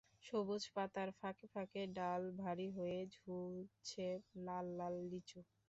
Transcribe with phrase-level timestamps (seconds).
[0.23, 4.07] সবুজ পাতার ফাঁকে ফাঁকে ডাল ভারী হয়ে ঝুলছে
[4.45, 5.39] লাল লাল লিচু।